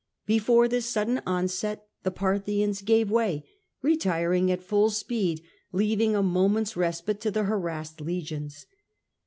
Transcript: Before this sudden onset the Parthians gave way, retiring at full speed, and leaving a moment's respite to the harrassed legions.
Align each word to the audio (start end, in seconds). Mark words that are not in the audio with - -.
Before 0.25 0.67
this 0.67 0.87
sudden 0.87 1.21
onset 1.27 1.85
the 2.01 2.09
Parthians 2.09 2.81
gave 2.81 3.11
way, 3.11 3.43
retiring 3.83 4.49
at 4.49 4.63
full 4.63 4.89
speed, 4.89 5.41
and 5.41 5.47
leaving 5.73 6.15
a 6.15 6.23
moment's 6.23 6.75
respite 6.75 7.21
to 7.21 7.29
the 7.29 7.43
harrassed 7.45 8.01
legions. 8.01 8.65